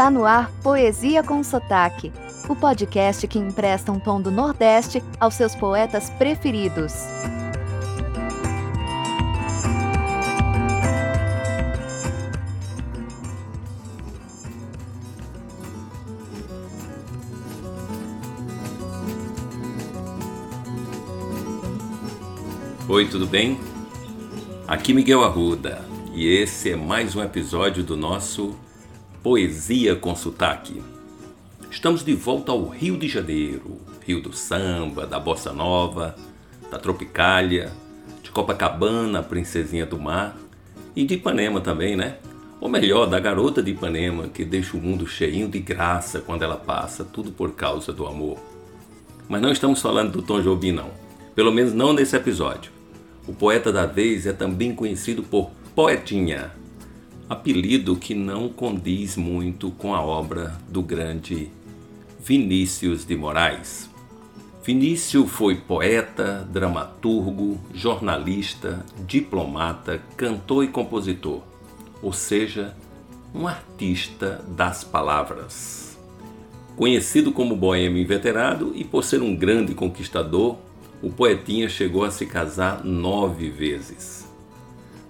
Está 0.00 0.10
no 0.10 0.24
ar 0.24 0.50
Poesia 0.62 1.22
com 1.22 1.44
Sotaque, 1.44 2.10
o 2.48 2.56
podcast 2.56 3.28
que 3.28 3.38
empresta 3.38 3.92
um 3.92 4.00
tom 4.00 4.18
do 4.18 4.30
Nordeste 4.30 5.04
aos 5.20 5.34
seus 5.34 5.54
poetas 5.54 6.08
preferidos. 6.08 6.94
Oi, 22.88 23.06
tudo 23.06 23.26
bem? 23.26 23.60
Aqui 24.66 24.94
Miguel 24.94 25.22
Arruda 25.22 25.84
e 26.14 26.26
esse 26.26 26.70
é 26.70 26.76
mais 26.76 27.14
um 27.14 27.22
episódio 27.22 27.84
do 27.84 27.98
nosso 27.98 28.56
Poesia 29.22 29.94
com 29.94 30.16
Sotaque. 30.16 30.82
Estamos 31.70 32.02
de 32.02 32.14
volta 32.14 32.52
ao 32.52 32.66
Rio 32.68 32.96
de 32.96 33.06
Janeiro, 33.06 33.78
Rio 34.06 34.22
do 34.22 34.32
Samba, 34.32 35.06
da 35.06 35.20
Bossa 35.20 35.52
Nova, 35.52 36.16
da 36.70 36.78
Tropicália, 36.78 37.70
de 38.22 38.30
Copacabana, 38.30 39.22
Princesinha 39.22 39.84
do 39.84 39.98
Mar 39.98 40.38
e 40.96 41.04
de 41.04 41.16
Ipanema 41.16 41.60
também, 41.60 41.96
né? 41.96 42.16
Ou 42.62 42.68
melhor, 42.70 43.04
da 43.04 43.20
garota 43.20 43.62
de 43.62 43.72
Ipanema 43.72 44.26
que 44.26 44.42
deixa 44.42 44.74
o 44.74 44.80
mundo 44.80 45.06
cheinho 45.06 45.48
de 45.48 45.58
graça 45.58 46.20
quando 46.20 46.42
ela 46.42 46.56
passa, 46.56 47.04
tudo 47.04 47.30
por 47.30 47.52
causa 47.52 47.92
do 47.92 48.06
amor. 48.06 48.38
Mas 49.28 49.42
não 49.42 49.52
estamos 49.52 49.82
falando 49.82 50.12
do 50.12 50.22
Tom 50.22 50.40
Jobim, 50.40 50.72
não. 50.72 50.92
Pelo 51.34 51.52
menos 51.52 51.74
não 51.74 51.92
nesse 51.92 52.16
episódio. 52.16 52.72
O 53.28 53.34
poeta 53.34 53.70
da 53.70 53.84
vez 53.84 54.26
é 54.26 54.32
também 54.32 54.74
conhecido 54.74 55.22
por 55.22 55.50
Poetinha, 55.74 56.52
apelido 57.30 57.94
que 57.94 58.12
não 58.12 58.48
condiz 58.48 59.16
muito 59.16 59.70
com 59.70 59.94
a 59.94 60.02
obra 60.02 60.58
do 60.68 60.82
grande 60.82 61.48
Vinícius 62.18 63.06
de 63.06 63.14
Moraes. 63.14 63.88
Vinícius 64.64 65.30
foi 65.30 65.54
poeta, 65.54 66.44
dramaturgo, 66.52 67.56
jornalista, 67.72 68.84
diplomata, 69.06 70.02
cantor 70.16 70.64
e 70.64 70.68
compositor, 70.68 71.42
ou 72.02 72.12
seja, 72.12 72.76
um 73.32 73.46
artista 73.46 74.44
das 74.48 74.82
palavras. 74.82 75.96
Conhecido 76.76 77.30
como 77.30 77.54
boêmio 77.54 78.02
inveterado 78.02 78.72
e 78.74 78.82
por 78.82 79.04
ser 79.04 79.22
um 79.22 79.36
grande 79.36 79.72
conquistador, 79.72 80.58
o 81.00 81.12
poetinha 81.12 81.68
chegou 81.68 82.02
a 82.02 82.10
se 82.10 82.26
casar 82.26 82.84
nove 82.84 83.48
vezes. 83.50 84.29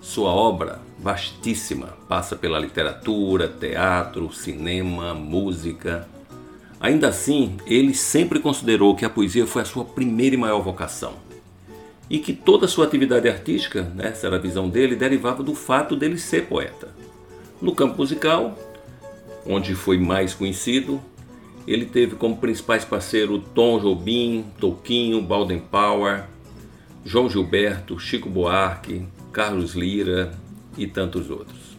Sua 0.00 0.30
obra, 0.30 0.80
vastíssima, 0.98 1.88
passa 2.08 2.34
pela 2.34 2.58
literatura, 2.58 3.46
teatro, 3.46 4.32
cinema, 4.32 5.12
música. 5.12 6.08
Ainda 6.80 7.08
assim, 7.08 7.58
ele 7.66 7.94
sempre 7.94 8.40
considerou 8.40 8.96
que 8.96 9.04
a 9.04 9.10
poesia 9.10 9.46
foi 9.46 9.60
a 9.60 9.66
sua 9.66 9.84
primeira 9.84 10.34
e 10.34 10.38
maior 10.38 10.62
vocação. 10.62 11.14
E 12.08 12.18
que 12.18 12.32
toda 12.32 12.64
a 12.64 12.68
sua 12.68 12.86
atividade 12.86 13.28
artística, 13.28 13.82
né, 13.82 14.08
essa 14.08 14.26
era 14.26 14.36
a 14.36 14.40
visão 14.40 14.70
dele, 14.70 14.96
derivava 14.96 15.42
do 15.42 15.54
fato 15.54 15.94
dele 15.94 16.18
ser 16.18 16.46
poeta. 16.46 16.88
No 17.60 17.74
campo 17.74 17.98
musical, 17.98 18.58
onde 19.46 19.74
foi 19.74 19.98
mais 19.98 20.32
conhecido, 20.32 20.98
ele 21.66 21.84
teve 21.84 22.16
como 22.16 22.38
principais 22.38 22.86
parceiros 22.86 23.42
Tom 23.54 23.78
Jobim, 23.78 24.46
Toquinho, 24.58 25.20
Balden 25.20 25.60
Power, 25.60 26.24
João 27.04 27.28
Gilberto, 27.28 27.98
Chico 27.98 28.28
Buarque, 28.28 29.06
Carlos 29.32 29.74
Lira 29.74 30.32
e 30.76 30.86
tantos 30.86 31.30
outros. 31.30 31.78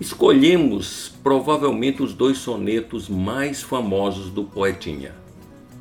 Escolhemos 0.00 1.12
provavelmente 1.22 2.02
os 2.02 2.14
dois 2.14 2.38
sonetos 2.38 3.08
mais 3.08 3.62
famosos 3.62 4.30
do 4.30 4.44
poetinha: 4.44 5.14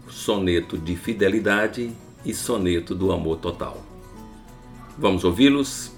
Soneto 0.09 0.77
de 0.77 0.95
Fidelidade 0.95 1.91
e 2.25 2.33
Soneto 2.33 2.95
do 2.95 3.11
Amor 3.11 3.37
Total. 3.37 3.77
Vamos 4.97 5.23
ouvi-los? 5.23 5.91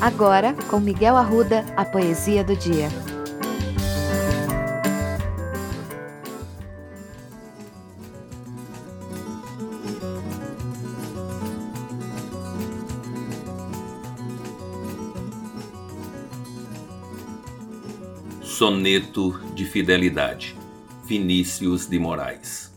Agora, 0.00 0.52
com 0.68 0.80
Miguel 0.80 1.16
Arruda, 1.16 1.64
a 1.76 1.84
poesia 1.84 2.42
do 2.42 2.56
dia. 2.56 2.88
Soneto 18.62 19.40
de 19.56 19.64
Fidelidade, 19.64 20.54
Vinícius 21.04 21.88
de 21.88 21.98
Moraes. 21.98 22.72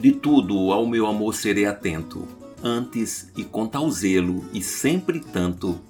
De 0.00 0.10
tudo 0.10 0.72
ao 0.72 0.84
meu 0.84 1.06
amor 1.06 1.32
serei 1.32 1.64
atento, 1.64 2.26
antes 2.60 3.30
e 3.36 3.44
com 3.44 3.68
tal 3.68 3.88
zelo 3.88 4.44
e 4.52 4.60
sempre 4.60 5.20
tanto, 5.20 5.80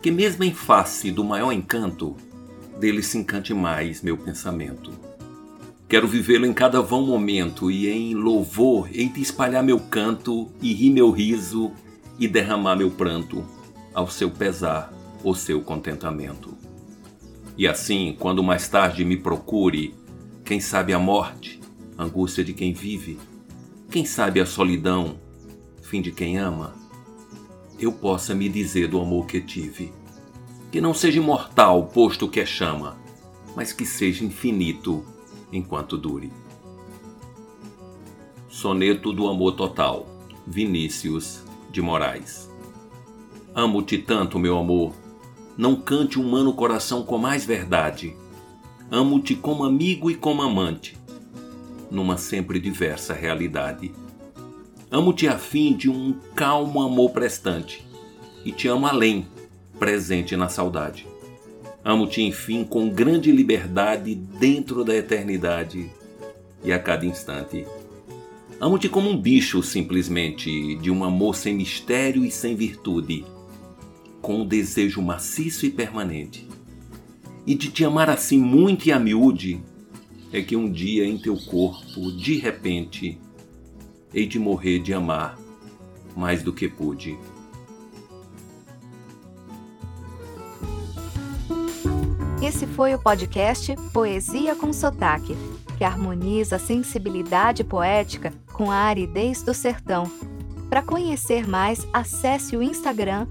que 0.00 0.12
mesmo 0.12 0.44
em 0.44 0.54
face 0.54 1.10
do 1.10 1.24
maior 1.24 1.50
encanto, 1.50 2.14
dele 2.78 3.02
se 3.02 3.18
encante 3.18 3.52
mais 3.52 4.02
meu 4.02 4.16
pensamento. 4.16 4.92
Quero 5.88 6.06
vivê-lo 6.06 6.46
em 6.46 6.52
cada 6.54 6.80
vão 6.80 7.04
momento 7.04 7.72
e 7.72 7.88
em 7.88 8.14
louvor 8.14 8.88
hei 8.92 9.08
de 9.08 9.20
espalhar 9.20 9.64
meu 9.64 9.80
canto 9.80 10.48
e 10.62 10.72
rir 10.72 10.90
meu 10.90 11.10
riso 11.10 11.72
e 12.20 12.28
derramar 12.28 12.76
meu 12.76 12.88
pranto 12.88 13.44
ao 13.92 14.08
seu 14.08 14.30
pesar, 14.30 14.92
o 15.24 15.34
seu 15.34 15.60
contentamento. 15.60 16.55
E 17.56 17.66
assim, 17.66 18.14
quando 18.18 18.42
mais 18.42 18.68
tarde 18.68 19.04
me 19.04 19.16
procure, 19.16 19.94
quem 20.44 20.60
sabe 20.60 20.92
a 20.92 20.98
morte, 20.98 21.60
angústia 21.98 22.44
de 22.44 22.52
quem 22.52 22.72
vive, 22.72 23.18
quem 23.90 24.04
sabe 24.04 24.40
a 24.40 24.46
solidão, 24.46 25.18
fim 25.82 26.02
de 26.02 26.12
quem 26.12 26.36
ama, 26.36 26.74
eu 27.78 27.92
possa 27.92 28.34
me 28.34 28.48
dizer 28.48 28.88
do 28.88 29.00
amor 29.00 29.26
que 29.26 29.40
tive. 29.40 29.92
Que 30.70 30.80
não 30.80 30.92
seja 30.92 31.18
imortal, 31.18 31.86
posto 31.86 32.28
que 32.28 32.40
é 32.40 32.46
chama, 32.46 32.96
mas 33.54 33.72
que 33.72 33.86
seja 33.86 34.24
infinito 34.24 35.04
enquanto 35.52 35.96
dure. 35.96 36.30
Soneto 38.48 39.12
do 39.12 39.28
Amor 39.28 39.52
Total, 39.52 40.06
Vinícius 40.46 41.42
de 41.70 41.80
Moraes. 41.80 42.50
Amo-te 43.54 43.98
tanto, 43.98 44.38
meu 44.38 44.58
amor, 44.58 44.92
não 45.56 45.74
cante 45.74 46.18
humano 46.18 46.52
coração 46.52 47.02
com 47.02 47.16
mais 47.16 47.44
verdade. 47.44 48.14
Amo-te 48.90 49.34
como 49.34 49.64
amigo 49.64 50.10
e 50.10 50.14
como 50.14 50.42
amante, 50.42 50.96
numa 51.90 52.16
sempre 52.18 52.60
diversa 52.60 53.14
realidade. 53.14 53.92
Amo-te 54.90 55.26
a 55.26 55.38
fim 55.38 55.74
de 55.74 55.90
um 55.90 56.14
calmo 56.34 56.82
amor 56.82 57.10
prestante, 57.10 57.84
e 58.44 58.52
te 58.52 58.68
amo 58.68 58.86
além, 58.86 59.26
presente 59.78 60.36
na 60.36 60.48
saudade. 60.48 61.06
Amo-te, 61.84 62.22
enfim, 62.22 62.64
com 62.64 62.88
grande 62.88 63.32
liberdade 63.32 64.14
dentro 64.14 64.84
da 64.84 64.94
eternidade 64.94 65.90
e 66.62 66.72
a 66.72 66.78
cada 66.78 67.06
instante. 67.06 67.64
Amo-te 68.60 68.88
como 68.88 69.10
um 69.10 69.16
bicho, 69.16 69.62
simplesmente, 69.62 70.76
de 70.76 70.90
um 70.90 71.04
amor 71.04 71.34
sem 71.34 71.54
mistério 71.54 72.24
e 72.24 72.30
sem 72.30 72.54
virtude 72.54 73.24
com 74.26 74.42
o 74.42 74.44
desejo 74.44 75.00
maciço 75.00 75.66
e 75.66 75.70
permanente. 75.70 76.48
E 77.46 77.54
de 77.54 77.70
te 77.70 77.84
amar 77.84 78.10
assim 78.10 78.40
muito 78.40 78.88
e 78.88 78.90
a 78.90 78.98
miúde, 78.98 79.62
é 80.32 80.42
que 80.42 80.56
um 80.56 80.68
dia 80.68 81.06
em 81.06 81.16
teu 81.16 81.36
corpo, 81.36 82.10
de 82.10 82.36
repente, 82.36 83.20
hei 84.12 84.26
de 84.26 84.36
morrer 84.40 84.80
de 84.80 84.92
amar 84.92 85.38
mais 86.16 86.42
do 86.42 86.52
que 86.52 86.66
pude. 86.66 87.16
Esse 92.42 92.66
foi 92.66 92.96
o 92.96 92.98
podcast 92.98 93.76
Poesia 93.92 94.56
com 94.56 94.72
Sotaque, 94.72 95.36
que 95.78 95.84
harmoniza 95.84 96.56
a 96.56 96.58
sensibilidade 96.58 97.62
poética 97.62 98.32
com 98.52 98.72
a 98.72 98.76
aridez 98.76 99.40
do 99.44 99.54
sertão. 99.54 100.10
Para 100.68 100.82
conhecer 100.82 101.46
mais, 101.46 101.86
acesse 101.92 102.56
o 102.56 102.62
Instagram 102.62 103.28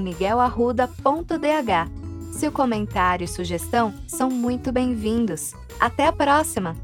miguelarruda.dh. 0.00 2.32
Seu 2.32 2.50
comentário 2.50 3.26
e 3.26 3.28
sugestão 3.28 3.92
são 4.08 4.30
muito 4.30 4.72
bem-vindos. 4.72 5.52
Até 5.78 6.06
a 6.06 6.12
próxima! 6.12 6.74